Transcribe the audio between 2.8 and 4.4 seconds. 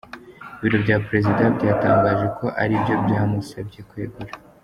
byo byamusabye kwegura.